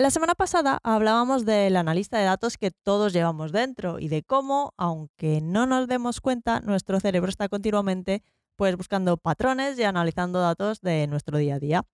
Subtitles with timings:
[0.00, 4.72] La semana pasada hablábamos del analista de datos que todos llevamos dentro y de cómo,
[4.78, 8.22] aunque no nos demos cuenta, nuestro cerebro está continuamente
[8.56, 11.86] pues, buscando patrones y analizando datos de nuestro día a día.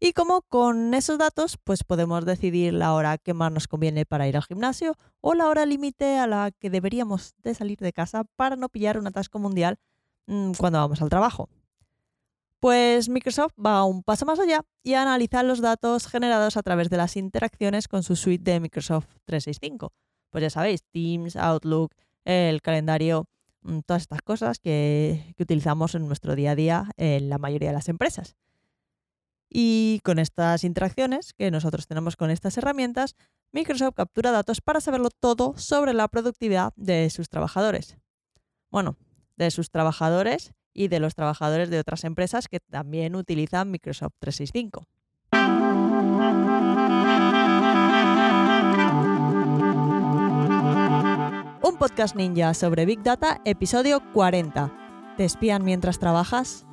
[0.00, 4.26] Y cómo con esos datos pues, podemos decidir la hora que más nos conviene para
[4.26, 8.24] ir al gimnasio o la hora límite a la que deberíamos de salir de casa
[8.34, 9.78] para no pillar un atasco mundial
[10.26, 11.48] mm, cuando vamos al trabajo.
[12.60, 16.96] Pues Microsoft va un paso más allá y analiza los datos generados a través de
[16.96, 19.92] las interacciones con su suite de Microsoft 365.
[20.30, 21.94] Pues ya sabéis, Teams, Outlook,
[22.24, 23.26] el calendario,
[23.62, 27.68] mm, todas estas cosas que, que utilizamos en nuestro día a día en la mayoría
[27.68, 28.36] de las empresas.
[29.48, 33.14] Y con estas interacciones que nosotros tenemos con estas herramientas,
[33.52, 37.96] Microsoft captura datos para saberlo todo sobre la productividad de sus trabajadores.
[38.70, 38.96] Bueno,
[39.36, 44.86] de sus trabajadores y de los trabajadores de otras empresas que también utilizan Microsoft 365.
[51.62, 54.72] Un podcast ninja sobre Big Data, episodio 40.
[55.16, 56.64] ¿Te espían mientras trabajas?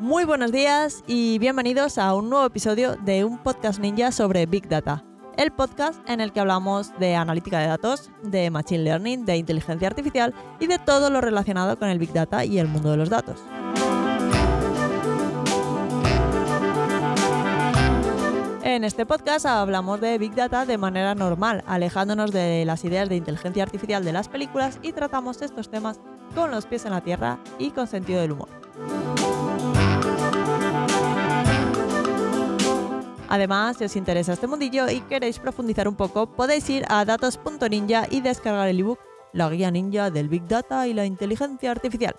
[0.00, 4.68] Muy buenos días y bienvenidos a un nuevo episodio de un podcast ninja sobre Big
[4.68, 5.02] Data
[5.36, 9.88] el podcast en el que hablamos de analítica de datos, de machine learning, de inteligencia
[9.88, 13.10] artificial y de todo lo relacionado con el big data y el mundo de los
[13.10, 13.40] datos.
[18.64, 23.16] En este podcast hablamos de Big Data de manera normal, alejándonos de las ideas de
[23.16, 26.00] inteligencia artificial de las películas y tratamos estos temas
[26.34, 28.48] con los pies en la tierra y con sentido del humor.
[33.32, 38.06] Además, si os interesa este mundillo y queréis profundizar un poco, podéis ir a datos.ninja
[38.10, 38.98] y descargar el ebook
[39.32, 42.14] La guía ninja del Big Data y la inteligencia artificial.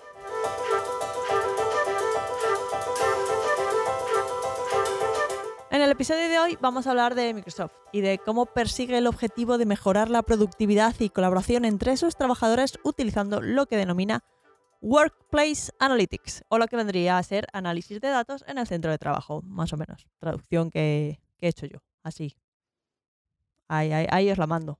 [5.70, 9.06] En el episodio de hoy vamos a hablar de Microsoft y de cómo persigue el
[9.06, 14.24] objetivo de mejorar la productividad y colaboración entre sus trabajadores utilizando lo que denomina
[14.84, 18.98] Workplace Analytics, o lo que vendría a ser análisis de datos en el centro de
[18.98, 20.06] trabajo, más o menos.
[20.18, 22.36] Traducción que, he hecho yo, así.
[23.66, 24.78] Ahí, os la mando.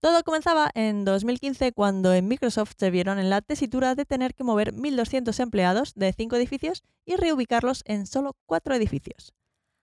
[0.00, 4.44] Todo comenzaba en 2015 cuando en Microsoft se vieron en la tesitura de tener que
[4.44, 9.34] mover 1.200 empleados de 5 edificios y reubicarlos en solo 4 edificios.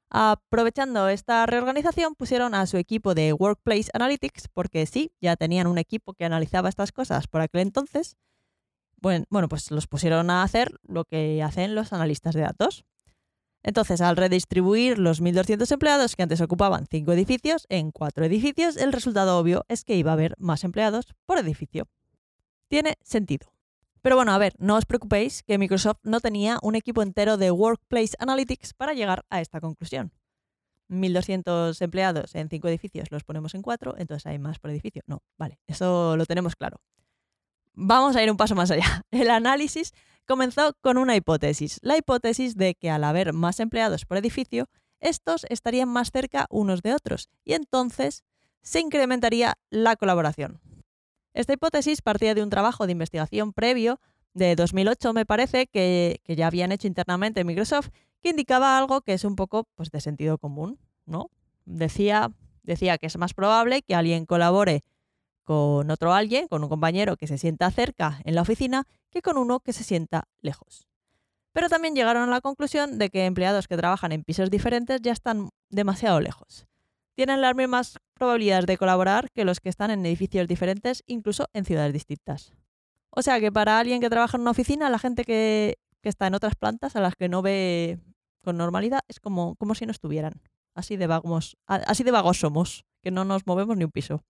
[0.10, 5.78] Aprovechando esta reorganización, pusieron a su equipo de Workplace Analytics, porque sí, ya tenían un
[5.78, 8.16] equipo que analizaba estas cosas por aquel entonces,
[9.02, 12.86] bueno, pues los pusieron a hacer lo que hacen los analistas de datos.
[13.64, 18.92] Entonces, al redistribuir los 1.200 empleados que antes ocupaban 5 edificios en 4 edificios, el
[18.92, 21.88] resultado obvio es que iba a haber más empleados por edificio.
[22.68, 23.54] Tiene sentido.
[24.02, 27.52] Pero bueno, a ver, no os preocupéis que Microsoft no tenía un equipo entero de
[27.52, 30.12] Workplace Analytics para llegar a esta conclusión.
[30.90, 35.04] 1.200 empleados en 5 edificios los ponemos en 4, entonces hay más por edificio.
[35.06, 36.82] No, vale, eso lo tenemos claro.
[37.74, 39.04] Vamos a ir un paso más allá.
[39.12, 39.94] El análisis
[40.28, 45.46] comenzó con una hipótesis, la hipótesis de que al haber más empleados por edificio, estos
[45.50, 48.24] estarían más cerca unos de otros y entonces
[48.62, 50.62] se incrementaría la colaboración.
[51.34, 54.00] Esta hipótesis partía de un trabajo de investigación previo
[54.34, 57.90] de 2008, me parece, que, ya habían hecho internamente en Microsoft,
[58.22, 60.80] que indicaba algo que es un poco pues, de sentido común.
[61.06, 61.30] ¿no?
[61.66, 62.32] Decía,
[62.64, 64.84] decía que es más probable que alguien colabore
[65.44, 69.38] con otro alguien, con un compañero que se sienta cerca en la oficina, que con
[69.38, 70.88] uno que se sienta lejos.
[71.54, 75.12] Pero también llegaron a la conclusión de que empleados que trabajan en pisos diferentes ya
[75.12, 76.66] están demasiado lejos.
[77.16, 81.66] Tienen las mismas probabilidades de colaborar que los que están en edificios diferentes, incluso en
[81.66, 82.54] ciudades distintas.
[83.10, 86.34] O sea que para alguien que trabaja en una oficina, la gente que, está en
[86.34, 88.00] otras plantas a las que no ve
[88.44, 90.42] con normalidad es como, como si no estuvieran.
[90.74, 94.24] Así de, vagos, así de vagos somos, que no nos movemos ni un piso.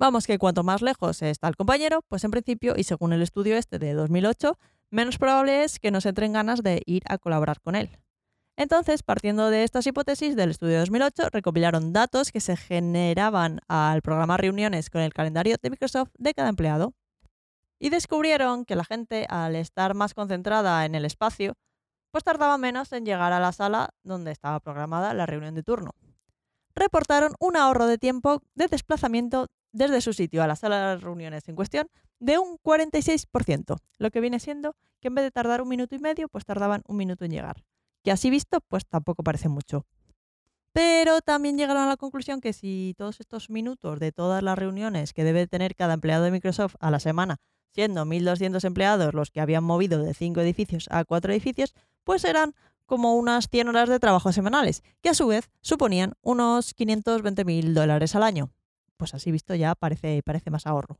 [0.00, 3.56] Vamos que cuanto más lejos está el compañero, pues en principio, y según el estudio
[3.56, 4.56] este de 2008,
[4.92, 7.98] menos probable es que nos entren ganas de ir a colaborar con él.
[8.56, 14.00] Entonces, partiendo de estas hipótesis del estudio de 2008, recopilaron datos que se generaban al
[14.02, 16.94] programa reuniones con el calendario de Microsoft de cada empleado.
[17.80, 21.54] Y descubrieron que la gente, al estar más concentrada en el espacio,
[22.12, 25.90] pues tardaba menos en llegar a la sala donde estaba programada la reunión de turno.
[26.76, 29.48] Reportaron un ahorro de tiempo de desplazamiento
[29.78, 31.88] desde su sitio a la sala de reuniones en cuestión
[32.18, 36.00] de un 46%, lo que viene siendo que en vez de tardar un minuto y
[36.00, 37.64] medio, pues tardaban un minuto en llegar.
[38.02, 39.86] Que así visto, pues tampoco parece mucho.
[40.72, 45.12] Pero también llegaron a la conclusión que si todos estos minutos de todas las reuniones
[45.12, 47.36] que debe tener cada empleado de Microsoft a la semana,
[47.70, 52.54] siendo 1.200 empleados los que habían movido de 5 edificios a 4 edificios, pues eran
[52.86, 58.16] como unas 100 horas de trabajo semanales, que a su vez suponían unos 520.000 dólares
[58.16, 58.50] al año.
[58.98, 60.98] Pues así visto ya parece, parece más ahorro.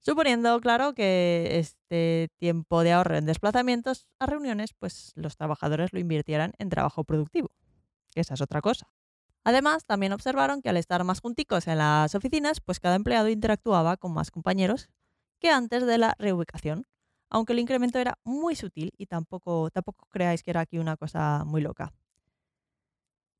[0.00, 6.00] Suponiendo, claro, que este tiempo de ahorro en desplazamientos a reuniones, pues los trabajadores lo
[6.00, 7.50] invirtieran en trabajo productivo,
[8.14, 8.88] que esa es otra cosa.
[9.44, 13.96] Además, también observaron que al estar más junticos en las oficinas, pues cada empleado interactuaba
[13.96, 14.90] con más compañeros
[15.40, 16.86] que antes de la reubicación,
[17.30, 21.44] aunque el incremento era muy sutil y tampoco, tampoco creáis que era aquí una cosa
[21.46, 21.92] muy loca.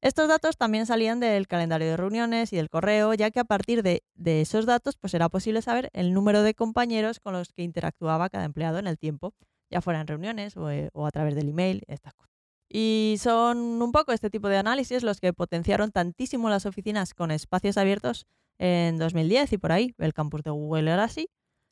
[0.01, 3.83] Estos datos también salían del calendario de reuniones y del correo, ya que a partir
[3.83, 8.31] de, esos datos pues era posible saber el número de compañeros con los que interactuaba
[8.31, 9.35] cada empleado en el tiempo,
[9.71, 12.33] ya fuera en reuniones o, eh, o a través del email, estas cosas.
[12.71, 17.33] Y son un poco este tipo de análisis los que potenciaron tantísimo las oficinas con
[17.33, 18.27] espacios abiertos
[18.59, 19.95] en 2010 y por ahí.
[19.99, 21.29] El campus de Google era así,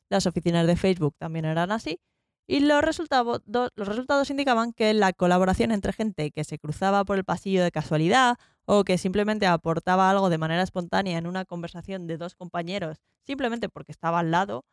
[0.09, 1.99] las oficinas de Facebook también eran así,
[2.47, 7.17] y los resultados, los resultados indicaban que la colaboración entre gente que se cruzaba por
[7.17, 12.07] el pasillo de casualidad o que simplemente aportaba algo de manera espontánea en una conversación
[12.07, 14.63] de dos compañeros, simplemente porque estaba al lado,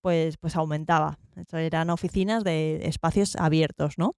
[0.00, 1.18] pues, pues aumentaba.
[1.34, 4.14] Esto eran oficinas de espacios abiertos, ¿no?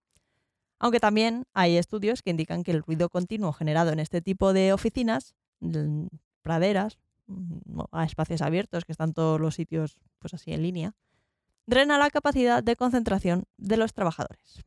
[0.78, 4.74] Aunque también hay estudios que indican que el ruido continuo generado en este tipo de
[4.74, 5.34] oficinas,
[6.42, 6.98] praderas,
[7.28, 10.94] mm, espacios abiertos, que están todos los sitios pues así en línea,
[11.66, 14.64] drena la capacidad de concentración de los trabajadores.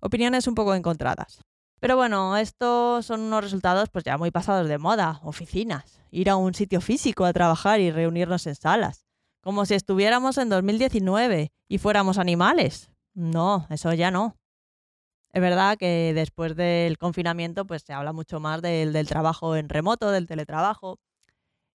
[0.00, 1.42] Opiniones un poco encontradas.
[1.80, 6.36] Pero bueno, estos son unos resultados pues ya muy pasados de moda, oficinas, ir a
[6.36, 9.06] un sitio físico a trabajar y reunirnos en salas,
[9.40, 12.90] como si estuviéramos en 2019 y fuéramos animales.
[13.14, 14.36] No, eso ya no.
[15.32, 19.68] Es verdad que después del confinamiento pues se habla mucho más del, del trabajo en
[19.68, 20.98] remoto, del teletrabajo,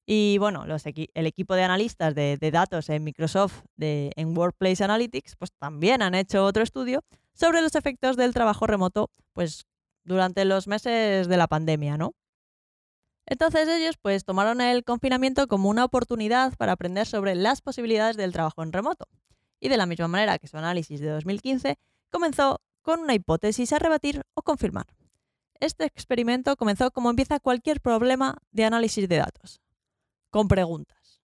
[0.05, 5.51] y bueno, el equipo de analistas de, datos en Microsoft de, en Workplace Analytics pues
[5.53, 7.03] también han hecho otro estudio
[7.33, 9.65] sobre los efectos del trabajo remoto pues
[10.03, 12.13] durante los meses de la pandemia, ¿no?
[13.25, 18.31] Entonces ellos pues tomaron el confinamiento como una oportunidad para aprender sobre las posibilidades del
[18.31, 19.07] trabajo en remoto.
[19.59, 21.79] Y de la misma manera que su análisis de 2015
[22.11, 24.85] comenzó con una hipótesis a rebatir o confirmar.
[25.59, 29.61] Este experimento comenzó como empieza cualquier problema de análisis de datos,
[30.35, 31.21] con preguntas.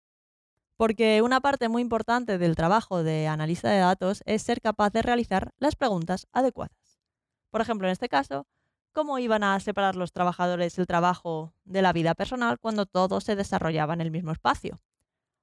[0.78, 5.02] Porque una parte muy importante del trabajo de analista de datos es ser capaz de
[5.02, 7.00] realizar las preguntas adecuadas.
[7.50, 8.46] Por ejemplo, en este caso,
[8.92, 13.36] ¿cómo iban a separar los trabajadores el trabajo de la vida personal cuando todo se
[13.36, 14.80] desarrollaba en el mismo espacio?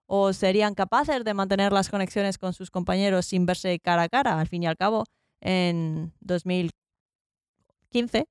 [0.06, 4.38] ¿O serían capaces de mantener las conexiones con sus compañeros sin verse cara a cara?
[4.38, 5.06] Al fin y al cabo,
[5.40, 8.28] en 2015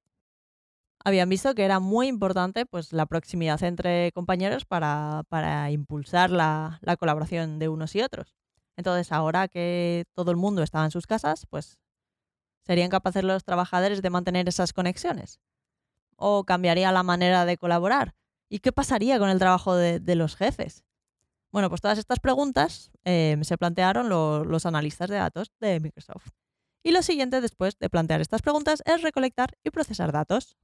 [1.05, 5.23] habían visto que era muy importante pues, la proximidad entre compañeros para,
[5.69, 8.35] impulsar la, colaboración de unos y otros.
[8.75, 11.77] Entonces, ahora que todo el mundo estaba en sus casas, pues
[12.65, 15.39] serían capaces los trabajadores de mantener esas conexiones.
[16.17, 18.15] ¿O cambiaría la manera de colaborar?
[18.49, 20.83] ¿Y qué pasaría con el trabajo de, los jefes?
[21.51, 26.29] Bueno, pues todas estas preguntas eh, se plantearon los analistas de datos de Microsoft.
[26.83, 30.57] Y lo siguiente después de plantear estas preguntas es recolectar y procesar datos.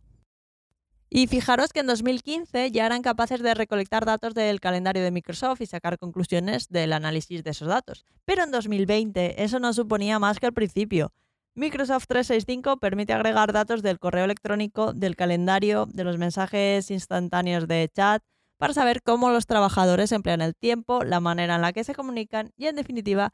[1.14, 5.60] Y fijaros que en 2015 ya eran capaces de recolectar datos del calendario de Microsoft
[5.60, 8.06] y sacar conclusiones del análisis de esos datos.
[8.24, 11.12] Pero en 2020 eso no suponía más que el principio.
[11.54, 17.92] Microsoft 365 permite agregar datos del correo electrónico, del calendario, de los mensajes instantáneos de
[17.94, 18.24] chat,
[18.58, 22.54] para saber cómo los trabajadores emplean el tiempo, la manera en la que se comunican
[22.56, 23.34] y, en definitiva,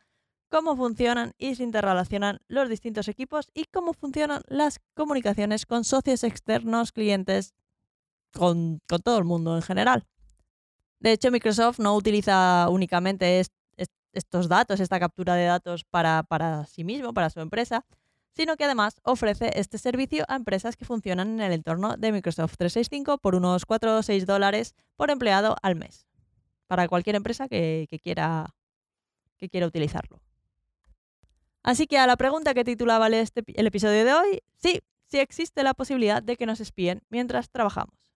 [0.49, 6.23] cómo funcionan y se interrelacionan los distintos equipos y cómo funcionan las comunicaciones con socios
[6.23, 7.53] externos, clientes,
[8.31, 10.05] con, todo el mundo en general.
[10.99, 13.43] De hecho, Microsoft no utiliza únicamente
[14.13, 17.85] estos datos, esta captura de datos para, sí mismo, para su empresa,
[18.35, 22.55] sino que además ofrece este servicio a empresas que funcionan en el entorno de Microsoft
[22.57, 26.07] 365 por unos 4 o 6 dólares por empleado al mes,
[26.67, 28.55] para cualquier empresa que, quiera,
[29.37, 30.19] que quiera utilizarlo.
[31.63, 35.63] Así que a la pregunta que titulaba este, el episodio de hoy, sí, sí existe
[35.63, 38.06] la posibilidad de que nos espíen mientras trabajamos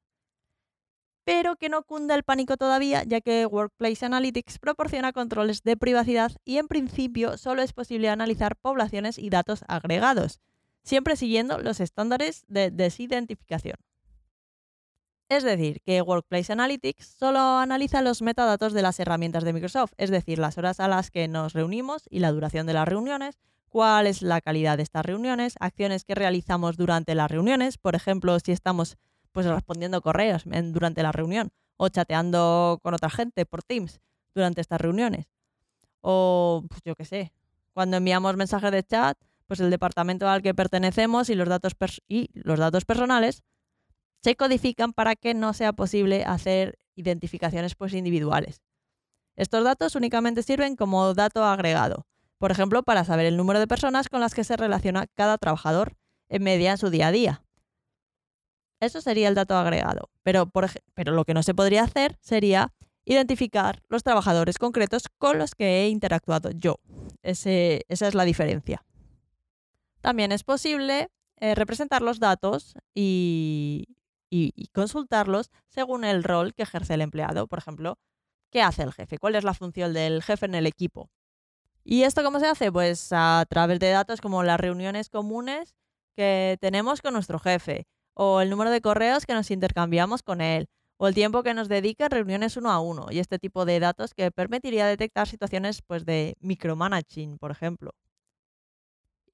[1.23, 6.31] pero que no cunda el pánico todavía, ya que Workplace Analytics proporciona controles de privacidad
[6.45, 10.39] y en principio solo es posible analizar poblaciones y datos agregados,
[10.83, 13.75] siempre siguiendo los estándares de desidentificación.
[15.29, 20.09] Es decir, que Workplace Analytics solo analiza los metadatos de las herramientas de Microsoft, es
[20.09, 24.07] decir, las horas a las que nos reunimos y la duración de las reuniones, cuál
[24.07, 28.51] es la calidad de estas reuniones, acciones que realizamos durante las reuniones, por ejemplo, si
[28.51, 28.97] estamos
[29.31, 34.01] pues respondiendo correos durante la reunión o chateando con otra gente por Teams
[34.35, 35.27] durante estas reuniones.
[36.01, 37.31] O, pues yo qué sé,
[37.73, 41.73] cuando enviamos mensajes de chat, pues el departamento al que pertenecemos y los datos,
[42.07, 43.43] y los datos personales
[44.21, 48.61] se codifican para que no sea posible hacer identificaciones pues, individuales.
[49.35, 52.05] Estos datos únicamente sirven como dato agregado,
[52.37, 55.95] por ejemplo, para saber el número de personas con las que se relaciona cada trabajador
[56.29, 57.43] en media en su día a día.
[58.81, 60.51] Eso sería el dato agregado, pero,
[60.93, 62.73] pero lo que no se podría hacer sería
[63.05, 66.79] identificar los trabajadores concretos con los que he interactuado yo.
[67.21, 68.83] esa es la diferencia.
[70.01, 73.87] También es posible eh, representar los datos y,
[74.73, 77.47] consultarlos según el rol que ejerce el empleado.
[77.47, 77.99] Por ejemplo,
[78.49, 79.17] ¿qué hace el jefe?
[79.17, 81.09] ¿Cuál es la función del jefe en el equipo?
[81.83, 82.71] ¿Y esto cómo se hace?
[82.71, 85.75] Pues a través de datos como las reuniones comunes
[86.15, 87.87] que tenemos con nuestro jefe,
[88.23, 91.67] o el número de correos que nos intercambiamos con él, o el tiempo que nos
[91.67, 95.81] dedica en reuniones uno a uno, y este tipo de datos que permitiría detectar situaciones
[95.81, 97.95] pues, de micromanaging, por ejemplo.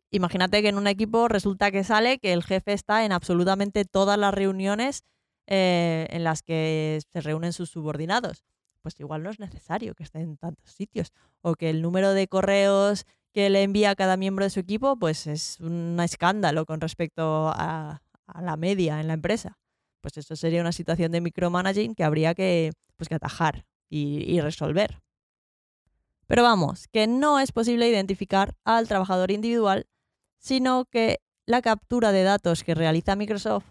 [0.10, 4.18] Imagínate que en un equipo resulta que sale que el jefe está en absolutamente todas
[4.18, 5.04] las reuniones
[5.48, 8.46] eh, en las que se reúnen sus subordinados.
[8.82, 11.12] Pues igual no es necesario que esté en tantos sitios.
[11.42, 13.04] O que el número de correos
[13.34, 18.02] que le envía cada miembro de su equipo, pues es un escándalo con respecto a,
[18.42, 19.58] la media en la empresa.
[20.02, 25.00] Pues eso sería una situación de micromanaging que habría que, pues, que atajar y resolver.
[26.28, 29.88] Pero vamos, que no es posible identificar al trabajador individual
[30.40, 33.66] sino que la captura de datos que realiza Microsoft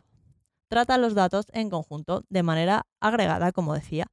[0.68, 4.06] trata los datos en conjunto de manera agregada, como decía.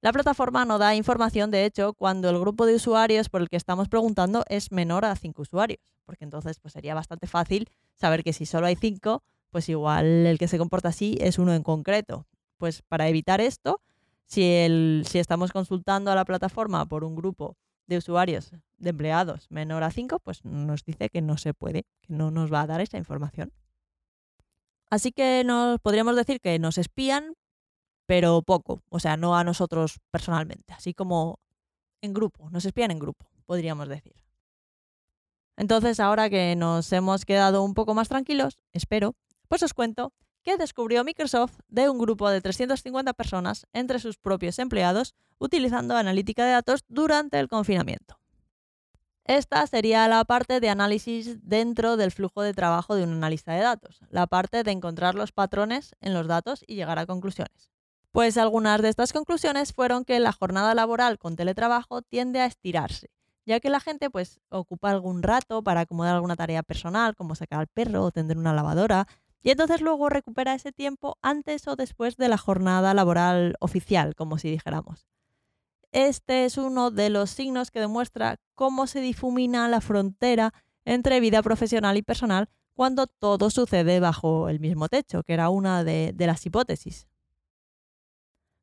[0.00, 3.56] La plataforma no da información, de hecho, cuando el grupo de usuarios por el que
[3.56, 8.32] estamos preguntando es menor a 5 usuarios, porque entonces pues, sería bastante fácil saber que
[8.32, 12.26] si solo hay 5, pues igual el que se comporta así es uno en concreto.
[12.58, 13.80] Pues para evitar esto,
[14.24, 19.50] si, el, si estamos consultando a la plataforma por un grupo de usuarios, de empleados
[19.50, 22.66] menor a 5, pues nos dice que no se puede, que no nos va a
[22.66, 23.52] dar esa información.
[24.90, 27.34] Así que nos podríamos decir que nos espían,
[28.06, 31.40] pero poco, o sea, no a nosotros personalmente, así como
[32.00, 34.14] en grupo, nos espían en grupo, podríamos decir.
[35.56, 39.16] Entonces, ahora que nos hemos quedado un poco más tranquilos, espero,
[39.48, 40.12] pues os cuento
[40.42, 46.44] que descubrió Microsoft de un grupo de 350 personas entre sus propios empleados utilizando analítica
[46.46, 48.18] de datos durante el confinamiento.
[49.24, 53.60] Esta sería la parte de análisis dentro del flujo de trabajo de un analista de
[53.60, 57.70] datos, la parte de encontrar los patrones en los datos y llegar a conclusiones.
[58.10, 63.10] Pues algunas de estas conclusiones fueron que la jornada laboral con teletrabajo tiende a estirarse,
[63.44, 67.60] ya que la gente pues ocupa algún rato para acomodar alguna tarea personal, como sacar
[67.60, 69.06] al perro o tender una lavadora,
[69.42, 74.38] y entonces luego recupera ese tiempo antes o después de la jornada laboral oficial, como
[74.38, 75.06] si dijéramos.
[75.92, 80.52] Este es uno de los signos que demuestra cómo se difumina la frontera
[80.84, 85.82] entre vida profesional y personal cuando todo sucede bajo el mismo techo, que era una
[85.82, 87.08] de, las hipótesis.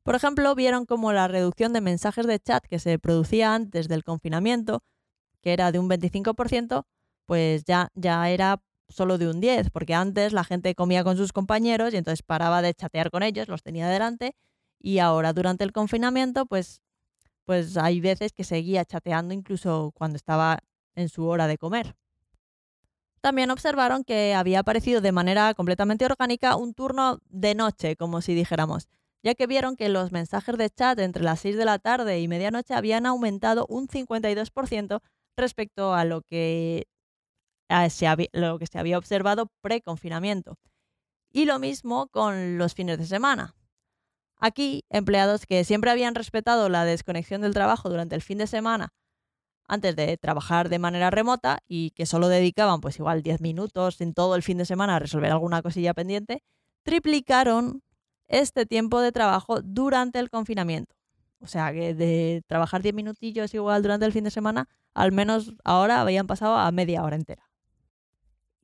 [0.04, 4.04] Por ejemplo, vieron cómo la reducción de mensajes de chat que se producía antes del
[4.04, 4.84] confinamiento,
[5.42, 6.84] que era de un 25%,
[7.26, 11.32] pues ya, ya era solo de un 10, porque antes la gente comía con sus
[11.32, 14.34] compañeros y entonces paraba de chatear con ellos, los tenía delante,
[14.80, 16.80] y ahora durante el confinamiento, pues,
[17.44, 20.60] pues hay veces que seguía chateando incluso cuando estaba
[20.94, 21.94] en su hora de comer.
[23.20, 28.34] También observaron que había aparecido de manera completamente orgánica un turno de noche, como si
[28.34, 28.88] dijéramos,
[29.22, 32.28] ya que vieron que los mensajes de chat entre las 6 de la tarde y
[32.28, 35.00] medianoche habían aumentado un 52%
[35.36, 36.86] respecto a lo que
[38.32, 40.58] lo que se había observado pre-confinamiento.
[41.32, 43.54] Y lo mismo con los fines de semana.
[44.38, 48.92] Aquí, empleados que siempre habían respetado la desconexión del trabajo durante el fin de semana
[49.68, 54.14] antes de trabajar de manera remota y que solo dedicaban pues igual 10 minutos en
[54.14, 56.42] todo el fin de semana a resolver alguna cosilla pendiente,
[56.82, 57.82] triplicaron
[58.28, 60.94] este tiempo de trabajo durante el confinamiento.
[61.40, 65.54] O sea que de trabajar 10 minutillos igual durante el fin de semana, al menos
[65.64, 67.45] ahora habían pasado a media hora entera.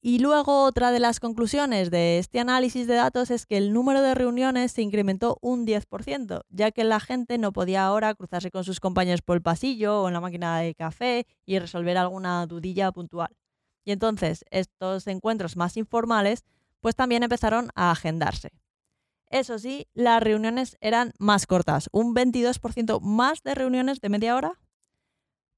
[0.04, 4.02] Y luego otra de las conclusiones de este análisis de datos es que el número
[4.02, 8.64] de reuniones se incrementó un 10%, ya que la gente no podía ahora cruzarse con
[8.64, 12.90] sus compañeros por el pasillo o en la máquina de café y resolver alguna dudilla
[12.90, 13.28] puntual.
[13.85, 16.42] Y entonces estos encuentros más informales
[16.80, 18.50] pues también empezaron a agendarse.
[19.30, 24.59] Eso sí, las reuniones eran más cortas, un 22% más de reuniones de media hora,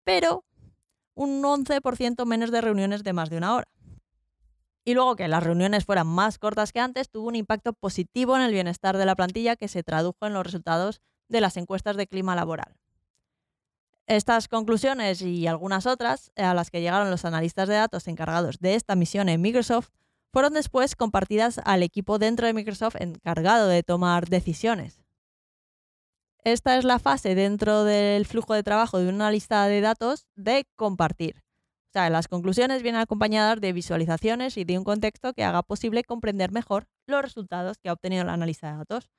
[0.04, 0.44] pero
[1.14, 3.68] un 11% menos de reuniones de más de una hora.
[4.84, 8.42] Y luego que las reuniones fueran más cortas que antes tuvo un impacto positivo en
[8.42, 12.06] el bienestar de la plantilla que se tradujo en los resultados de las encuestas de
[12.06, 12.76] clima laboral.
[14.06, 18.74] Estas conclusiones y algunas otras a las que llegaron los analistas de datos encargados de
[18.74, 19.88] esta misión en Microsoft
[20.30, 25.02] fueron después compartidas al equipo dentro de Microsoft encargado de tomar decisiones.
[26.44, 30.66] Esta es la fase dentro del flujo de trabajo de una lista de datos de
[30.76, 31.42] compartir.
[31.94, 36.86] Las conclusiones vienen acompañadas de visualizaciones y de un contexto que haga posible comprender mejor
[37.06, 39.10] los resultados que ha obtenido el analista de datos.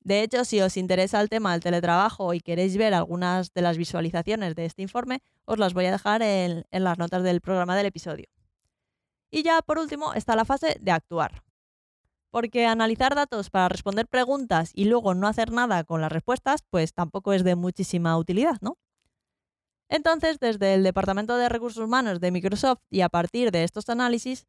[0.00, 3.76] De hecho, si os interesa el tema del teletrabajo y queréis ver algunas de las
[3.76, 7.76] visualizaciones de este informe, os las voy a dejar en, en las notas del programa
[7.76, 8.26] del episodio.
[9.30, 11.42] Y ya por último está la fase de actuar
[12.34, 16.92] porque analizar datos para responder preguntas y luego no hacer nada con las respuestas, pues
[16.92, 18.76] tampoco es de muchísima utilidad, ¿no?
[19.88, 24.46] Entonces, desde el Departamento de Recursos Humanos de Microsoft y a partir de estos análisis,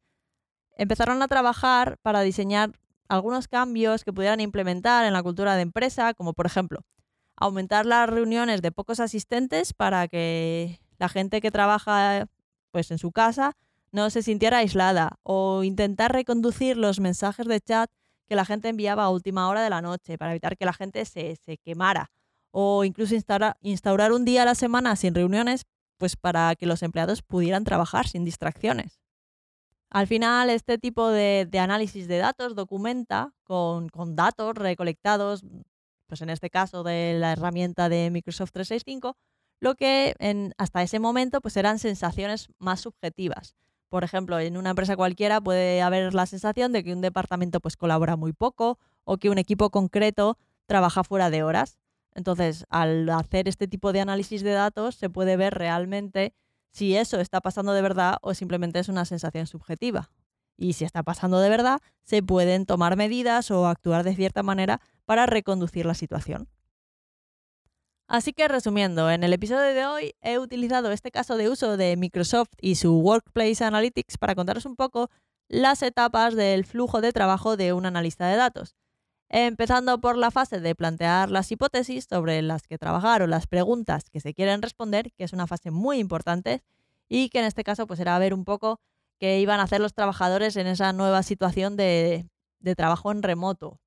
[0.76, 2.72] empezaron a trabajar para diseñar
[3.08, 6.80] algunos cambios que pudieran implementar en la cultura de empresa, como por ejemplo,
[7.36, 12.26] aumentar las reuniones de pocos asistentes para que la gente que trabaja
[12.70, 13.52] pues en su casa
[13.92, 17.90] no se sintiera aislada o intentar reconducir los mensajes de chat
[18.28, 21.04] que la gente enviaba a última hora de la noche para evitar que la gente
[21.04, 22.10] se, quemara
[22.58, 25.66] o incluso instaurar, un día a la semana sin reuniones
[25.98, 28.98] pues para que los empleados pudieran trabajar sin distracciones.
[29.90, 35.44] Al final, este tipo de, análisis de datos documenta con, datos recolectados,
[36.06, 39.18] pues en este caso de la herramienta de Microsoft 365,
[39.60, 40.14] lo que
[40.56, 43.54] hasta ese momento pues eran sensaciones más subjetivas.
[43.90, 47.76] Por ejemplo, en una empresa cualquiera puede haber la sensación de que un departamento pues
[47.76, 51.78] colabora muy poco o que un equipo concreto trabaja fuera de horas.
[52.16, 56.32] Entonces, al hacer este tipo de análisis de datos, se puede ver realmente
[56.72, 60.10] si eso está pasando de verdad o simplemente es una sensación subjetiva.
[60.56, 64.80] Y si está pasando de verdad, se pueden tomar medidas o actuar de cierta manera
[65.04, 66.48] para reconducir la situación.
[68.08, 71.98] Así que resumiendo, en el episodio de hoy he utilizado este caso de uso de
[71.98, 75.10] Microsoft y su Workplace Analytics para contaros un poco
[75.48, 78.74] las etapas del flujo de trabajo de un analista de datos.
[79.28, 84.08] Empezando por la fase de plantear las hipótesis sobre las que trabajar o las preguntas
[84.08, 86.62] que se quieren responder, que es una fase muy importante
[87.08, 88.80] y que en este caso pues era ver un poco
[89.18, 92.26] qué iban a hacer los trabajadores en esa nueva situación de,
[92.76, 93.78] trabajo en remoto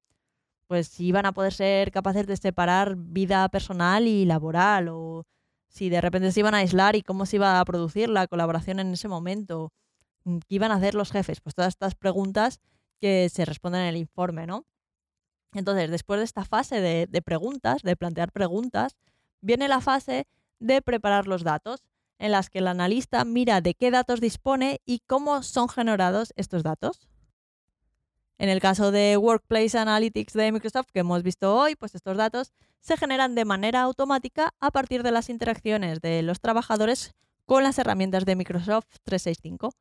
[0.67, 5.25] pues si iban a poder ser capaces de separar vida personal y laboral o
[5.67, 8.79] si de repente se iban a aislar y cómo se iba a producir la colaboración
[8.79, 9.73] en ese momento,
[10.23, 12.59] qué iban a hacer los jefes, pues todas estas preguntas
[13.01, 14.65] que se responden en el informe, ¿no?
[15.53, 18.95] Entonces, después de esta fase de, preguntas, de plantear preguntas,
[19.41, 20.27] viene la fase
[20.59, 21.83] de preparar los datos,
[22.19, 26.63] en las que el analista mira de qué datos dispone y cómo son generados estos
[26.63, 27.07] datos.
[28.37, 32.51] En el caso de Workplace Analytics de Microsoft que hemos visto hoy, pues estos datos
[32.81, 37.13] se generan de manera automática a partir de las interacciones de los trabajadores
[37.45, 39.71] con las herramientas de Microsoft 365.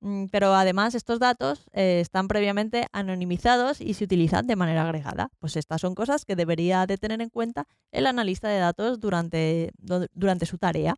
[0.00, 5.30] Mm, pero además estos datos eh, están previamente anonimizados y se utilizan de manera agregada.
[5.38, 9.72] Pues estas son cosas que debería de tener en cuenta el analista de datos durante,
[10.12, 10.96] durante su tarea.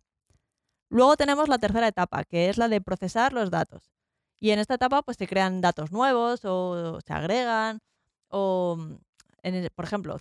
[0.90, 3.92] Luego tenemos la tercera etapa, que es la de procesar los datos.
[4.40, 7.80] Y en esta etapa pues se crean datos nuevos o se agregan
[8.28, 10.16] o, mm, por ejemplo,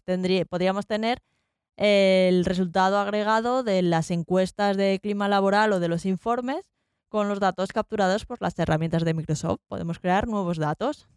[0.49, 1.21] podríamos tener
[1.77, 6.65] el resultado agregado de las encuestas de clima laboral o de los informes
[7.09, 9.59] con los datos capturados por las herramientas de Microsoft.
[9.67, 11.07] Podemos crear nuevos datos.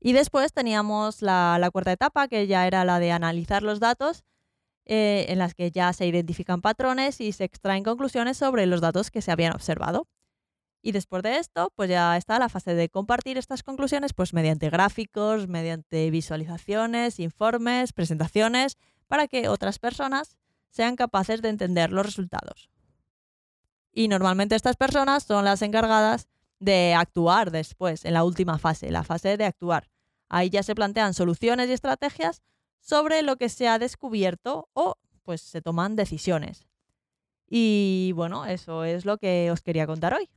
[0.00, 4.24] Y después teníamos la, cuarta etapa, que ya era la de analizar los datos,
[4.84, 9.12] eh, en las que ya se identifican patrones y se extraen conclusiones sobre los datos
[9.12, 10.08] que se habían observado.
[10.82, 14.68] Y después de esto, pues ya está la fase de compartir estas conclusiones pues mediante
[14.68, 20.36] gráficos, mediante visualizaciones, informes, presentaciones, para que otras personas
[20.70, 22.71] sean capaces de entender los resultados.
[23.92, 26.28] Y normalmente estas personas son las encargadas
[26.58, 29.88] de actuar después, en la última fase, la fase de actuar.
[30.28, 32.42] Ahí ya se plantean soluciones y estrategias
[32.80, 36.66] sobre lo que se ha descubierto o pues se toman decisiones.
[37.48, 40.30] Y bueno, eso es lo que os quería contar hoy.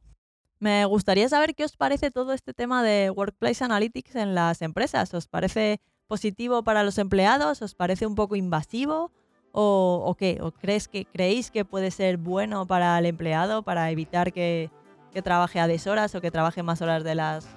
[0.60, 5.14] Me gustaría saber qué os parece todo este tema de Workplace Analytics en las empresas.
[5.14, 7.62] ¿Os parece positivo para los empleados?
[7.62, 9.12] ¿Os parece un poco invasivo?
[9.58, 10.40] ¿O, qué?
[10.42, 14.70] ¿O crees que, creéis que puede ser bueno para el empleado para evitar que,
[15.24, 17.48] trabaje a deshoras o que trabaje más horas de las,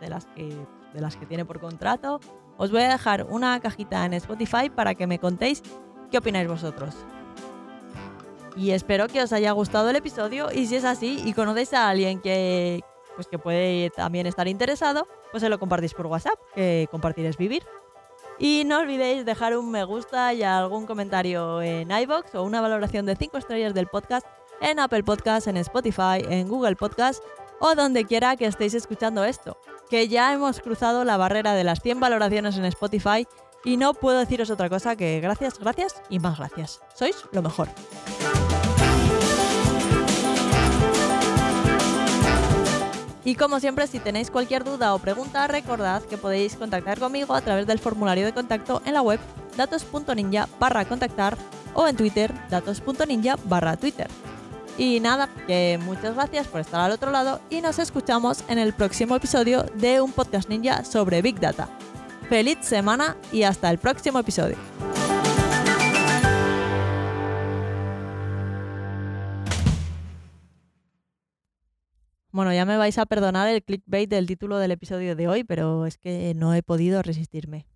[0.00, 0.56] de, las que,
[0.94, 2.20] de las que tiene por contrato?
[2.56, 5.60] Os voy a dejar una cajita en Spotify para que me contéis
[6.12, 6.94] qué opináis vosotros.
[8.56, 11.88] Y espero que os haya gustado el episodio y si es así y conocéis a
[11.88, 12.80] alguien que,
[13.16, 17.36] pues que puede también estar interesado, pues se lo compartís por WhatsApp, que compartir es
[17.36, 17.64] vivir.
[18.40, 23.04] Y no olvidéis dejar un me gusta y algún comentario en iBox o una valoración
[23.04, 24.26] de 5 estrellas del podcast
[24.62, 27.22] en Apple Podcast, en Spotify, en Google Podcast
[27.60, 29.58] o donde quiera que estéis escuchando esto.
[29.90, 33.26] Que ya hemos cruzado la barrera de las 100 valoraciones en Spotify
[33.62, 36.80] y no puedo deciros otra cosa que gracias, gracias y más gracias.
[36.94, 37.68] Sois lo mejor.
[43.30, 47.40] Y como siempre, si tenéis cualquier duda o pregunta, recordad que podéis contactar conmigo a
[47.40, 49.20] través del formulario de contacto en la web
[49.56, 51.38] datos.ninja barra contactar
[51.74, 54.08] o en Twitter datos.ninja barra Twitter.
[54.76, 58.72] Y nada, que muchas gracias por estar al otro lado y nos escuchamos en el
[58.72, 61.68] próximo episodio de un podcast ninja sobre Big Data.
[62.28, 64.56] Feliz semana y hasta el próximo episodio.
[72.32, 75.86] Bueno, ya me vais a perdonar el clickbait del título del episodio de hoy, pero
[75.86, 77.66] es que no he podido resistirme.